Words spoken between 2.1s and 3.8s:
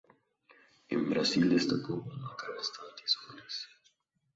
marcar bastantes goles.